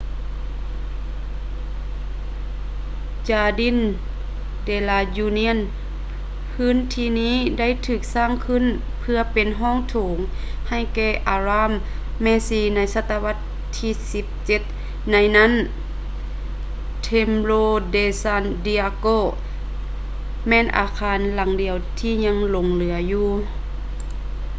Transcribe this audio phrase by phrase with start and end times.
[3.27, 3.97] jardín
[4.67, 5.59] de la unión
[6.51, 8.63] ພື້ນທີ່ນີ້ໄດ້ຖືກສ້າງຂຶ້ນ
[8.99, 10.15] ເພື່ອເປັນຫ້ອງໂຖງ
[10.69, 11.71] ໃຫ້ແກ່ອາຣາມ
[12.21, 13.37] ແມ່ຊີໃນສະຕະວັດ
[13.77, 13.89] ທີ
[14.51, 15.51] 17 ໃນນັ້ນ
[17.07, 17.63] templo
[17.95, 19.19] de san diego
[20.47, 23.29] ແມ່ນອາຄານຫລັງດຽວທີ່ຍັງຫຼົງເຫຼືອຢູ່